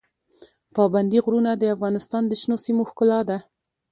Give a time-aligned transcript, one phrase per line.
[0.75, 3.37] پابندی غرونه د افغانستان د شنو سیمو ښکلا ده.